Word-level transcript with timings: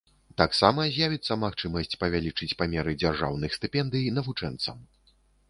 Таксама 0.41 0.85
з'явіцца 0.95 1.37
магчымасць 1.43 1.93
павялічыць 2.05 2.49
памеры 2.63 2.91
дзяржаўных 3.03 3.55
стыпендый 3.59 4.11
навучэнцам. 4.19 4.83